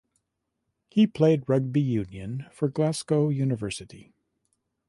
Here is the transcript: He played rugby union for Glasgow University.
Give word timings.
He 0.89 1.05
played 1.05 1.47
rugby 1.47 1.79
union 1.79 2.47
for 2.51 2.69
Glasgow 2.69 3.29
University. 3.29 4.15